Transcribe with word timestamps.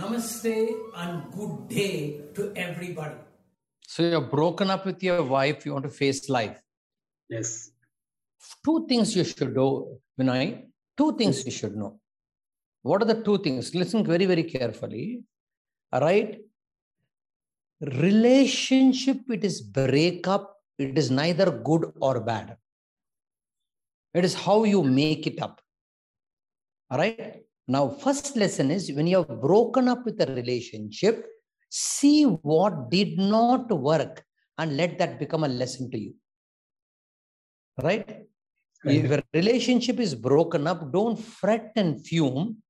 Namaste 0.00 0.76
and 0.96 1.30
good 1.30 1.68
day 1.68 2.20
to 2.34 2.52
everybody. 2.56 3.16
So 3.86 4.02
you're 4.02 4.28
broken 4.36 4.70
up 4.70 4.86
with 4.86 5.02
your 5.02 5.22
wife, 5.22 5.66
you 5.66 5.74
want 5.74 5.84
to 5.84 5.90
face 5.90 6.30
life. 6.30 6.58
Yes. 7.28 7.70
Two 8.64 8.86
things 8.88 9.14
you 9.14 9.24
should 9.24 9.54
do, 9.54 9.98
Vinay. 10.18 10.68
Two 10.96 11.16
things 11.18 11.44
you 11.44 11.52
should 11.52 11.76
know. 11.76 12.00
What 12.80 13.02
are 13.02 13.04
the 13.04 13.22
two 13.22 13.38
things? 13.38 13.74
Listen 13.74 14.02
very, 14.02 14.24
very 14.24 14.44
carefully. 14.44 15.22
All 15.92 16.00
right. 16.00 16.40
Relationship, 17.82 19.18
it 19.28 19.44
is 19.44 19.60
breakup, 19.60 20.56
it 20.78 20.96
is 20.96 21.10
neither 21.10 21.50
good 21.50 21.92
or 22.00 22.20
bad. 22.20 22.56
It 24.14 24.24
is 24.24 24.34
how 24.34 24.64
you 24.64 24.82
make 24.82 25.26
it 25.26 25.42
up. 25.42 25.60
All 26.90 26.96
right. 26.96 27.44
Now, 27.68 27.88
first 27.88 28.36
lesson 28.36 28.70
is 28.70 28.92
when 28.92 29.06
you 29.06 29.18
have 29.18 29.40
broken 29.40 29.88
up 29.88 30.04
with 30.04 30.20
a 30.20 30.34
relationship, 30.34 31.26
see 31.68 32.24
what 32.24 32.90
did 32.90 33.16
not 33.16 33.70
work 33.70 34.24
and 34.58 34.76
let 34.76 34.98
that 34.98 35.18
become 35.18 35.44
a 35.44 35.48
lesson 35.48 35.90
to 35.90 35.98
you. 35.98 36.14
Right? 37.80 38.26
If 38.84 39.10
a 39.10 39.22
relationship 39.34 40.00
is 40.00 40.14
broken 40.14 40.66
up, 40.66 40.92
don't 40.92 41.16
fret 41.16 41.72
and 41.76 42.04
fume. 42.04 42.62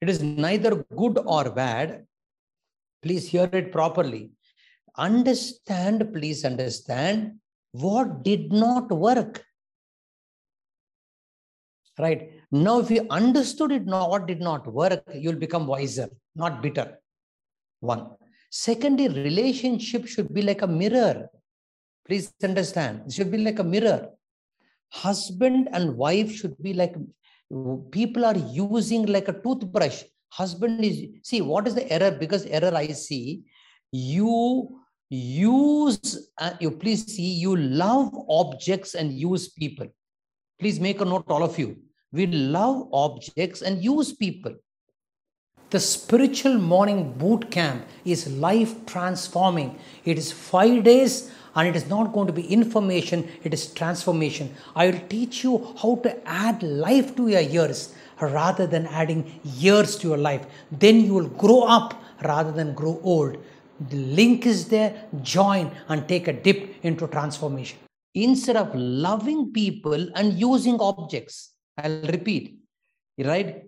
It 0.00 0.08
is 0.08 0.22
neither 0.22 0.84
good 0.96 1.18
or 1.24 1.50
bad. 1.50 2.06
Please 3.02 3.28
hear 3.28 3.48
it 3.52 3.70
properly. 3.70 4.30
Understand, 4.96 6.12
please 6.12 6.44
understand 6.44 7.38
what 7.72 8.22
did 8.24 8.50
not 8.52 8.90
work. 8.90 9.44
Right? 11.98 12.32
Now, 12.50 12.80
if 12.80 12.90
you 12.90 13.06
understood 13.10 13.72
it, 13.72 13.84
now 13.84 14.08
what 14.08 14.26
did 14.26 14.40
not 14.40 14.66
work, 14.66 15.02
you'll 15.14 15.36
become 15.36 15.66
wiser, 15.66 16.08
not 16.34 16.62
bitter. 16.62 16.98
One. 17.80 18.10
Secondly, 18.50 19.08
relationship 19.08 20.06
should 20.06 20.32
be 20.32 20.42
like 20.42 20.62
a 20.62 20.66
mirror. 20.66 21.28
Please 22.06 22.32
understand. 22.42 23.02
It 23.06 23.12
should 23.12 23.30
be 23.30 23.38
like 23.38 23.58
a 23.58 23.64
mirror. 23.64 24.08
Husband 24.90 25.68
and 25.72 25.96
wife 25.96 26.32
should 26.32 26.60
be 26.60 26.72
like 26.72 26.96
people 27.90 28.24
are 28.24 28.36
using 28.36 29.06
like 29.06 29.28
a 29.28 29.40
toothbrush. 29.40 30.02
Husband 30.30 30.84
is 30.84 31.06
see 31.22 31.40
what 31.40 31.66
is 31.66 31.74
the 31.74 31.90
error? 31.92 32.10
Because 32.10 32.46
error 32.46 32.74
I 32.74 32.88
see. 32.88 33.42
You 33.92 34.80
use 35.10 36.30
uh, 36.38 36.52
you 36.60 36.70
please 36.70 37.04
see 37.06 37.34
you 37.34 37.56
love 37.56 38.12
objects 38.28 38.94
and 38.94 39.12
use 39.12 39.48
people. 39.48 39.86
Please 40.60 40.78
make 40.78 41.00
a 41.00 41.04
note, 41.06 41.24
all 41.28 41.42
of 41.42 41.58
you. 41.58 41.76
We 42.12 42.26
love 42.26 42.88
objects 42.92 43.62
and 43.62 43.82
use 43.82 44.12
people. 44.12 44.54
The 45.70 45.80
spiritual 45.80 46.58
morning 46.58 47.12
boot 47.12 47.50
camp 47.50 47.86
is 48.04 48.26
life 48.28 48.74
transforming. 48.84 49.78
It 50.04 50.18
is 50.18 50.30
five 50.30 50.84
days 50.84 51.30
and 51.54 51.66
it 51.66 51.76
is 51.76 51.88
not 51.88 52.12
going 52.12 52.26
to 52.26 52.32
be 52.32 52.46
information, 52.46 53.26
it 53.42 53.54
is 53.54 53.72
transformation. 53.72 54.54
I 54.76 54.90
will 54.90 55.00
teach 55.08 55.42
you 55.44 55.74
how 55.80 55.96
to 56.02 56.28
add 56.28 56.62
life 56.62 57.16
to 57.16 57.28
your 57.28 57.40
years 57.40 57.94
rather 58.20 58.66
than 58.66 58.86
adding 58.86 59.40
years 59.44 59.96
to 59.98 60.08
your 60.08 60.18
life. 60.18 60.44
Then 60.70 61.00
you 61.00 61.14
will 61.14 61.28
grow 61.28 61.62
up 61.62 62.02
rather 62.22 62.52
than 62.52 62.74
grow 62.74 63.00
old. 63.02 63.38
The 63.88 63.96
link 63.96 64.44
is 64.44 64.68
there, 64.68 65.04
join 65.22 65.70
and 65.88 66.06
take 66.06 66.28
a 66.28 66.34
dip 66.34 66.84
into 66.84 67.06
transformation. 67.06 67.78
Instead 68.14 68.56
of 68.56 68.74
loving 68.74 69.52
people 69.52 70.08
and 70.14 70.34
using 70.34 70.80
objects, 70.80 71.54
I'll 71.78 72.02
repeat, 72.02 72.58
right? 73.18 73.64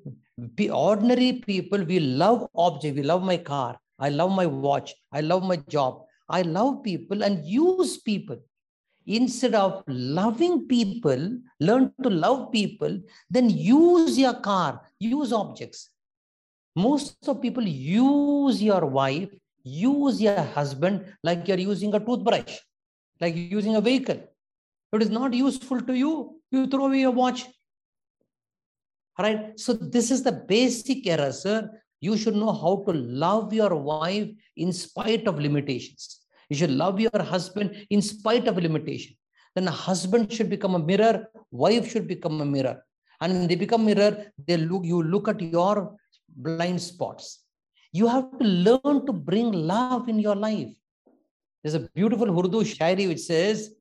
Be 0.56 0.68
ordinary 0.70 1.34
people, 1.34 1.84
we 1.84 2.00
love 2.00 2.48
object, 2.54 2.96
we 2.96 3.02
love 3.02 3.22
my 3.22 3.36
car, 3.36 3.78
I 3.98 4.08
love 4.08 4.32
my 4.32 4.46
watch, 4.46 4.94
I 5.12 5.20
love 5.20 5.44
my 5.44 5.56
job, 5.68 6.02
I 6.28 6.42
love 6.42 6.82
people 6.82 7.22
and 7.22 7.44
use 7.44 7.98
people. 7.98 8.38
Instead 9.06 9.54
of 9.54 9.84
loving 9.86 10.66
people, 10.66 11.38
learn 11.60 11.92
to 12.02 12.10
love 12.10 12.50
people, 12.50 13.00
then 13.30 13.50
use 13.50 14.18
your 14.18 14.34
car, 14.34 14.80
use 14.98 15.32
objects. 15.32 15.90
Most 16.74 17.28
of 17.28 17.42
people 17.42 17.62
use 17.62 18.62
your 18.62 18.86
wife, 18.86 19.28
use 19.62 20.20
your 20.20 20.40
husband 20.40 21.14
like 21.22 21.46
you're 21.46 21.58
using 21.58 21.94
a 21.94 22.00
toothbrush, 22.00 22.58
like 23.20 23.36
using 23.36 23.76
a 23.76 23.80
vehicle. 23.80 24.20
It 24.92 25.02
is 25.02 25.10
not 25.10 25.32
useful 25.32 25.80
to 25.80 25.94
you, 25.94 26.40
you 26.50 26.66
throw 26.66 26.86
away 26.86 27.00
your 27.00 27.12
watch, 27.12 27.46
right? 29.18 29.58
So 29.58 29.72
this 29.72 30.10
is 30.10 30.22
the 30.22 30.32
basic 30.32 31.06
error, 31.06 31.32
sir. 31.32 31.70
You 32.00 32.16
should 32.16 32.36
know 32.36 32.52
how 32.52 32.84
to 32.86 32.92
love 32.92 33.52
your 33.54 33.74
wife 33.74 34.28
in 34.56 34.72
spite 34.72 35.26
of 35.26 35.38
limitations. 35.38 36.20
You 36.50 36.56
should 36.56 36.72
love 36.72 37.00
your 37.00 37.22
husband 37.22 37.86
in 37.88 38.02
spite 38.02 38.48
of 38.48 38.58
limitation. 38.58 39.16
Then 39.54 39.68
a 39.68 39.70
husband 39.70 40.32
should 40.32 40.50
become 40.50 40.74
a 40.74 40.78
mirror, 40.78 41.26
wife 41.50 41.90
should 41.90 42.06
become 42.06 42.40
a 42.40 42.44
mirror. 42.44 42.84
And 43.20 43.32
when 43.32 43.48
they 43.48 43.54
become 43.54 43.86
mirror, 43.86 44.26
they 44.46 44.56
look, 44.56 44.84
you 44.84 45.02
look 45.02 45.28
at 45.28 45.40
your 45.40 45.96
blind 46.28 46.82
spots. 46.82 47.44
You 47.92 48.08
have 48.08 48.38
to 48.38 48.44
learn 48.44 49.06
to 49.06 49.12
bring 49.12 49.52
love 49.52 50.08
in 50.08 50.18
your 50.18 50.34
life. 50.34 50.68
There's 51.62 51.74
a 51.74 51.88
beautiful 51.94 52.28
Urdu 52.28 52.64
shairi 52.64 53.08
which 53.08 53.20
says, 53.20 53.74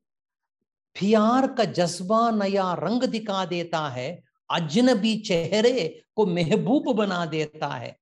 प्यार 0.96 1.48
का 1.58 1.66
जज्बा 1.78 2.30
नया 2.32 2.74
रंग 2.74 3.04
दिखा 3.04 3.44
देता 3.46 3.88
है, 3.90 4.24
अजनबी 4.50 5.16
चेहरे 5.20 6.04
को 6.16 6.26
महबूब 6.26 6.92
बना 6.96 7.26
देता 7.26 7.68
है। 7.68 7.96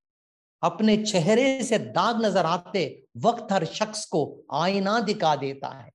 अपने 0.64 0.98
चेहरे 0.98 1.64
से 1.64 1.80
दाग 1.80 2.26
नज़र 2.26 2.46
आते 2.46 2.84
वक्त 3.18 3.52
हर 3.52 3.66
शख्स 3.66 4.06
को 4.06 4.24
आईना 4.54 5.00
दिखा 5.02 5.36
देता 5.36 5.68
है। 5.68 5.92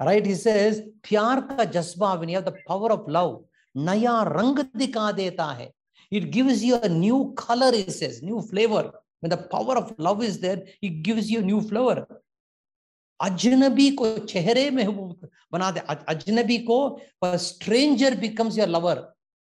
राइट 0.00 0.26
ही 0.26 0.34
सेज 0.34 0.80
प्यार 1.08 1.40
का 1.54 1.64
जज्बा 1.64 2.12
you 2.14 2.28
have 2.28 2.40
the 2.40 2.56
power 2.68 2.92
of 2.92 3.10
love 3.10 3.44
नया 3.76 4.22
रंग 4.22 4.58
दिखा 4.76 5.10
देता 5.12 5.52
है। 5.52 5.72
A 6.12 6.88
new 6.88 7.34
color, 7.34 7.72
he 7.72 7.90
says, 7.90 8.22
new 8.22 8.40
flavor. 8.40 8.92
When 9.20 9.30
the 9.30 9.38
power 9.52 9.76
of 9.76 9.92
love 9.98 10.22
is 10.22 10.38
there, 10.38 10.62
it 10.80 11.02
gives 11.02 11.28
you 11.28 11.40
a 11.40 11.42
new 11.42 11.60
flavor. 11.60 12.06
अजनबी 13.20 13.90
को 13.92 14.16
चेहरे 14.18 14.70
में 14.70 14.86
बना 15.52 15.70
दे। 15.70 15.80
अजनबी 16.08 16.58
को 16.70 16.78
stranger 17.24 18.14
becomes 18.20 18.58
your 18.58 18.68
lover 18.68 18.98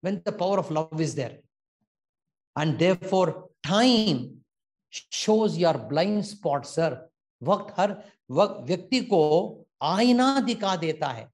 when 0.04 0.22
the 0.28 0.36
power 0.40 0.60
of 0.60 0.74
love 0.74 1.02
is 1.02 1.16
there 1.16 1.32
and 2.56 2.78
there 2.78 2.94
therefore 2.94 3.32
time 3.70 4.28
shows 4.94 5.60
your 5.60 5.78
blind 5.90 6.22
spot 6.24 6.66
sir 6.66 6.98
वक्त 7.42 7.74
हर 7.80 7.96
वक्त 8.32 8.64
व्यक्ति 8.68 9.02
को 9.06 9.22
आईना 9.84 10.40
दिखा 10.46 10.76
देता 10.78 11.08
है। 11.08 11.30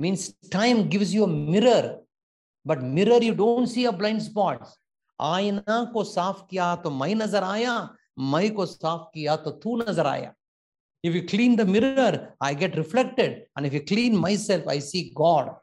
Means 0.00 0.30
time 0.52 0.82
gives 0.88 1.12
you 1.14 1.26
mirror 1.26 1.88
but 2.66 2.78
mirror 2.94 3.22
you 3.24 3.34
don't 3.34 3.68
see 3.68 3.84
a 3.84 3.90
blind 3.92 4.20
spot 4.20 4.66
आईना 5.20 5.84
को 5.92 6.04
साफ़ 6.04 6.40
किया 6.50 6.74
तो 6.76 6.90
मई 6.92 7.14
नज़र 7.14 7.44
आया, 7.44 7.74
मई 8.18 8.50
को 8.50 8.66
साफ़ 8.66 9.02
किया 9.14 9.36
तो 9.36 9.50
तू 9.52 9.76
नज़र 9.78 10.06
आया। 10.06 10.32
If 11.06 11.14
you 11.14 11.22
clean 11.22 11.56
the 11.56 11.64
mirror, 11.64 12.34
I 12.40 12.54
get 12.54 12.76
reflected. 12.76 13.44
And 13.56 13.66
if 13.66 13.72
you 13.72 13.80
clean 13.80 14.16
myself, 14.16 14.66
I 14.66 14.78
see 14.78 15.12
God. 15.14 15.54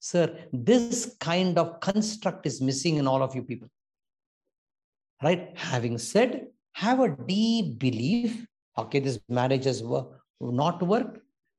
Sir, 0.00 0.38
this 0.52 1.16
kind 1.20 1.58
of 1.58 1.80
construct 1.80 2.46
is 2.46 2.60
missing 2.60 2.96
in 2.96 3.06
all 3.06 3.22
of 3.22 3.34
you 3.34 3.42
people. 3.42 3.68
Right? 5.22 5.56
Having 5.56 5.98
said, 5.98 6.48
have 6.74 7.00
a 7.00 7.08
deep 7.08 7.78
belief. 7.78 8.46
Okay, 8.78 9.00
this 9.00 9.18
marriage 9.28 9.64
has 9.64 9.82
not 10.40 10.82
worked. 10.82 11.18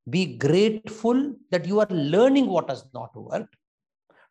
Be 0.10 0.38
grateful 0.38 1.36
that 1.50 1.66
you 1.66 1.80
are 1.80 1.88
learning 1.90 2.48
what 2.48 2.70
has 2.70 2.86
not 2.94 3.16
worked. 3.16 3.56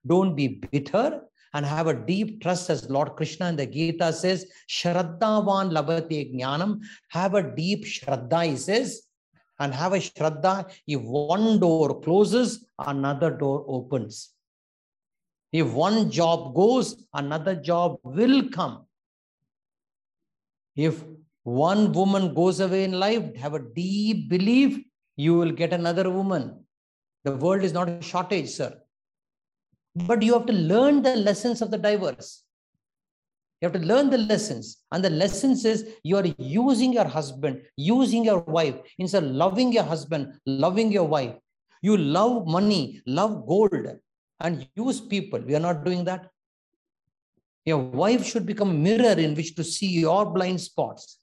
Don't 0.07 0.35
be 0.37 0.49
bitter 0.71 1.23
and 1.55 1.65
have 1.65 1.87
a 1.87 1.95
deep 1.95 2.43
trust 2.43 2.71
as 2.71 2.91
Lord 2.91 3.17
Krishna 3.17 3.49
in 3.49 3.57
the 3.57 3.67
Gita 3.67 4.13
says, 4.13 4.47
Shraddhavan 4.69 5.71
labhate 5.71 6.35
jnanam. 6.35 6.81
Have 7.09 7.35
a 7.35 7.55
deep 7.55 7.85
shraddha, 7.85 8.47
he 8.47 8.57
says, 8.57 9.03
and 9.59 9.73
have 9.73 9.93
a 9.93 9.99
shraddha. 9.99 10.71
If 10.87 11.01
one 11.01 11.59
door 11.61 12.01
closes, 12.01 12.67
another 12.79 13.31
door 13.31 13.65
opens. 13.69 14.33
If 15.53 15.73
one 15.73 16.11
job 16.11 16.55
goes, 16.55 17.07
another 17.15 17.55
job 17.55 17.99
will 18.03 18.49
come. 18.51 18.87
If 20.75 21.03
one 21.45 21.93
woman 21.93 22.35
goes 22.35 22.61
away 22.61 22.85
in 22.85 22.93
life, 22.93 23.35
have 23.37 23.55
a 23.55 23.61
deep 23.61 24.29
belief, 24.29 24.85
you 25.17 25.35
will 25.35 25.53
get 25.53 25.73
another 25.73 26.11
woman. 26.11 26.65
The 27.25 27.37
world 27.37 27.63
is 27.63 27.73
not 27.73 27.89
a 27.89 28.03
shortage, 28.03 28.51
sir. 28.51 28.79
But 30.05 30.21
you 30.21 30.35
have 30.35 30.45
to 30.47 30.53
learn 30.53 31.03
the 31.03 31.17
lessons 31.17 31.63
of 31.63 31.71
the 31.71 31.79
diverse. 31.79 32.43
You 33.63 33.71
have 33.71 33.81
to 33.81 33.87
learn 33.87 34.11
the 34.11 34.19
lessons. 34.19 34.83
And 34.93 35.03
the 35.03 35.09
lessons 35.09 35.65
is 35.65 35.89
you 36.03 36.19
are 36.19 36.27
using 36.37 36.93
your 36.93 37.07
husband, 37.07 37.63
using 37.77 38.23
your 38.23 38.41
wife, 38.41 38.75
instead 38.99 39.25
of 39.25 39.31
loving 39.31 39.73
your 39.73 39.85
husband, 39.85 40.35
loving 40.45 40.93
your 40.93 41.05
wife. 41.05 41.35
You 41.81 41.97
love 41.97 42.47
money, 42.47 43.01
love 43.07 43.47
gold, 43.47 43.87
and 44.41 44.69
use 44.77 45.01
people. 45.01 45.41
We 45.41 45.55
are 45.55 45.61
not 45.61 45.83
doing 45.83 46.05
that. 46.05 46.29
Your 47.65 47.79
wife 47.79 48.25
should 48.27 48.45
become 48.45 48.71
a 48.71 48.75
mirror 48.75 49.19
in 49.19 49.35
which 49.35 49.55
to 49.57 49.65
see 49.65 49.87
your 49.87 50.27
blind 50.27 50.61
spots. 50.61 51.19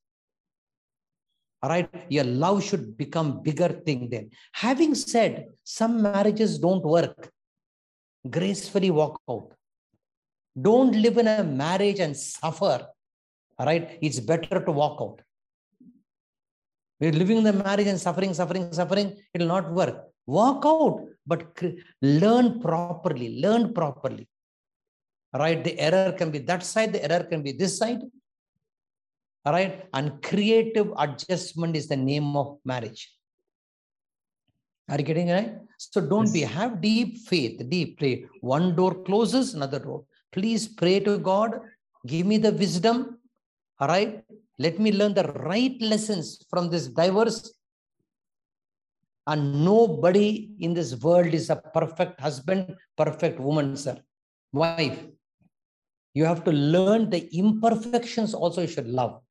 All 1.62 1.70
right. 1.70 1.90
Your 2.10 2.24
love 2.24 2.64
should 2.64 2.98
become 2.98 3.44
bigger 3.44 3.70
thing 3.70 4.10
then. 4.10 4.31
Having 4.54 4.96
said, 4.96 5.46
some 5.64 6.02
marriages 6.02 6.58
don't 6.58 6.84
work. 6.84 7.30
Gracefully 8.30 8.92
walk 8.92 9.22
out. 9.30 9.54
Don't 10.60 10.94
live 10.94 11.18
in 11.18 11.28
a 11.28 11.44
marriage 11.44 12.00
and 12.00 12.16
suffer. 12.16 12.88
All 13.58 13.66
right. 13.66 13.98
It's 14.02 14.20
better 14.20 14.64
to 14.64 14.72
walk 14.72 15.00
out. 15.02 15.22
We're 17.00 17.12
living 17.12 17.38
in 17.38 17.44
the 17.44 17.54
marriage 17.54 17.88
and 17.88 18.00
suffering, 18.00 18.34
suffering, 18.34 18.72
suffering. 18.72 19.18
It'll 19.34 19.48
not 19.48 19.72
work. 19.74 20.06
Walk 20.25 20.64
out, 20.66 21.06
but 21.28 21.62
learn 22.02 22.62
properly. 22.62 23.42
Learn 23.42 23.74
properly. 23.74 24.28
All 25.34 25.42
right. 25.42 25.62
The 25.64 25.78
error 25.80 26.14
can 26.14 26.31
be 26.31 26.40
that 26.40 26.64
side, 26.64 26.94
the 26.94 27.04
error 27.04 27.24
can 27.24 27.42
be 27.42 27.52
this 27.52 27.78
side. 27.78 28.02
All 29.46 29.54
right. 29.54 29.86
And 29.94 30.22
creative 30.22 30.94
adjustment 30.98 31.75
is 31.75 31.88
the 31.88 31.98
name 31.98 32.38
of 32.38 32.60
marriage. 32.64 33.12
Are 34.90 34.98
you 34.98 35.04
getting 35.04 35.30
it 35.30 35.34
right? 35.34 35.54
So 35.78 36.02
don't 36.02 36.26
yes. 36.26 36.34
be, 36.34 36.42
have 36.42 36.82
deep 36.82 37.18
faith, 37.20 37.62
deep 37.70 37.98
pray. 37.98 38.26
One 38.42 38.76
door 38.76 39.04
closes, 39.04 39.54
another 39.54 39.80
door. 39.80 40.06
Please 40.32 40.68
pray 40.68 41.00
to 41.02 41.18
God. 41.18 41.60
Give 42.06 42.26
me 42.26 42.38
the 42.38 42.52
wisdom. 42.52 43.20
All 43.80 43.88
right. 43.88 44.24
Let 44.60 44.80
me 44.80 44.92
learn 44.92 45.14
the 45.14 45.32
right 45.52 45.76
lessons 45.82 46.46
from 46.50 46.70
this 46.70 46.88
diverse. 46.88 47.54
And 49.26 49.64
nobody 49.64 50.52
in 50.60 50.74
this 50.74 50.96
world 51.02 51.34
is 51.34 51.50
a 51.50 51.56
perfect 51.56 52.20
husband, 52.20 52.76
perfect 52.98 53.40
woman, 53.40 53.78
sir. 53.78 53.98
Wife. 54.52 55.06
You 56.14 56.26
have 56.26 56.44
to 56.44 56.52
learn 56.52 57.10
the 57.10 57.28
imperfections 57.36 58.34
also 58.34 58.62
you 58.62 58.68
should 58.68 58.88
love. 58.88 59.22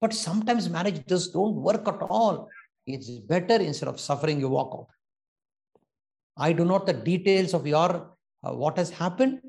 But 0.00 0.12
sometimes 0.12 0.68
marriage 0.68 1.06
just 1.06 1.32
don't 1.32 1.54
work 1.54 1.86
at 1.86 2.02
all. 2.02 2.48
It's 2.86 3.10
better 3.10 3.56
instead 3.56 3.88
of 3.88 4.00
suffering, 4.00 4.40
you 4.40 4.48
walk 4.48 4.72
out. 4.74 4.86
I 6.36 6.52
do 6.52 6.64
not 6.64 6.86
the 6.86 6.92
details 6.92 7.54
of 7.54 7.66
your 7.66 8.16
uh, 8.44 8.52
what 8.52 8.76
has 8.76 8.90
happened, 8.90 9.40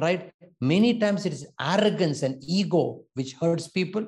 right? 0.00 0.32
Many 0.60 0.98
times 0.98 1.26
it 1.26 1.32
is 1.32 1.46
arrogance 1.60 2.22
and 2.22 2.42
ego 2.46 3.02
which 3.14 3.34
hurts 3.34 3.68
people, 3.68 4.06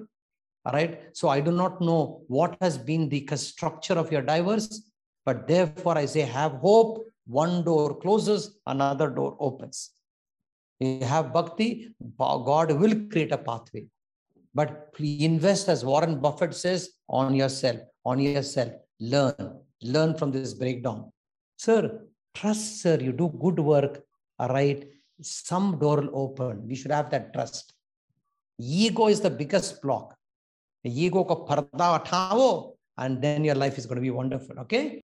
right? 0.73 1.03
So 1.13 1.29
I 1.29 1.41
do 1.41 1.51
not 1.51 1.81
know 1.81 2.23
what 2.29 2.57
has 2.61 2.79
been 2.79 3.09
the 3.09 3.27
structure 3.37 3.95
of 3.95 4.11
your 4.11 4.23
divorce, 4.23 4.91
but 5.27 5.47
therefore 5.47 5.99
I 5.99 6.07
say 6.07 6.21
have 6.21 6.53
hope. 6.53 7.07
One 7.27 7.65
door 7.65 7.99
closes, 8.01 8.59
another 8.67 9.09
door 9.09 9.37
opens. 9.41 9.91
You 10.79 11.05
have 11.05 11.33
bhakti, 11.33 11.95
God 12.19 12.73
will 12.73 13.09
create 13.11 13.33
a 13.33 13.39
pathway. 13.39 13.87
But 14.55 14.95
invest, 14.99 15.69
as 15.69 15.85
Warren 15.85 16.21
Buffett 16.21 16.55
says, 16.55 16.91
on 17.09 17.35
yourself, 17.35 17.81
on 18.05 18.21
yourself. 18.21 18.73
Learn, 19.01 19.61
learn 19.83 20.17
from 20.17 20.31
this 20.31 20.55
breakdown. 20.55 21.13
Sir, 21.57 22.01
trust, 22.35 22.81
sir, 22.83 22.99
you 23.01 23.13
do 23.13 23.29
good 23.41 23.59
work, 23.59 24.03
all 24.39 24.49
right? 24.49 24.89
Some 25.21 25.79
door 25.79 26.01
will 26.03 26.11
open. 26.15 26.67
We 26.67 26.75
should 26.75 26.93
have 26.93 27.11
that 27.11 27.33
trust. 27.33 27.73
Ego 28.59 29.09
is 29.09 29.21
the 29.21 29.31
biggest 29.31 29.83
block. 29.83 30.17
Ego 30.85 31.25
ko 31.25 31.47
parda 31.47 32.73
and 32.99 33.21
then 33.21 33.45
your 33.45 33.55
life 33.55 33.79
is 33.79 33.87
going 33.87 33.97
to 33.97 34.03
be 34.03 34.11
wonderful. 34.11 34.59
Okay? 34.61 35.03